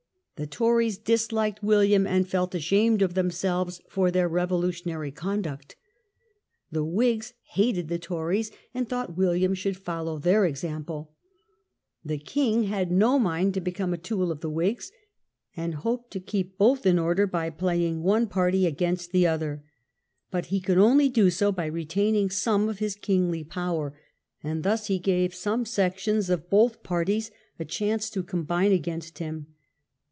The 0.37 0.47
Tories 0.47 0.97
disliked 0.97 1.61
William 1.61 2.07
and 2.07 2.27
felt 2.27 2.55
ashamed 2.55 3.03
of 3.03 3.13
themselves 3.13 3.79
for 3.89 4.09
their 4.09 4.27
revolutionary 4.27 5.11
conduct. 5.11 5.75
The 6.71 6.83
Whigs 6.83 7.35
hated 7.49 7.89
the 7.89 7.99
Tories 7.99 8.49
and 8.73 8.89
thought 8.89 9.15
William 9.15 9.53
should 9.53 9.77
follow 9.77 10.17
their 10.17 10.47
example. 10.47 11.13
The 12.03 12.17
king 12.17 12.63
had 12.63 12.91
no 12.91 13.19
mind 13.19 13.53
to 13.53 13.61
become 13.61 13.93
a 13.93 13.99
tool 13.99 14.31
of 14.31 14.39
the 14.41 14.49
Whigs, 14.49 14.91
and 15.55 15.75
hoped 15.75 16.09
to 16.13 16.19
keep 16.19 16.57
both 16.57 16.87
in 16.87 16.97
order 16.97 17.27
by 17.27 17.51
playing 17.51 18.01
one 18.01 18.25
party 18.25 18.65
against 18.65 19.11
the 19.11 19.27
other. 19.27 19.63
But 20.31 20.47
he 20.47 20.59
could 20.59 20.79
only 20.79 21.07
do 21.07 21.29
so 21.29 21.51
by 21.51 21.67
retaining 21.67 22.31
some 22.31 22.67
of 22.67 22.79
his 22.79 22.95
kingly 22.95 23.43
power, 23.43 23.95
and 24.43 24.63
thus 24.63 24.87
he 24.87 24.97
gave 24.97 25.35
some 25.35 25.65
sections 25.65 26.31
of 26.31 26.49
both 26.49 26.81
parties 26.81 27.29
a 27.59 27.63
chance 27.65 28.09
to 28.09 28.23
combine 28.23 28.71
against 28.71 29.19
him. 29.19 29.45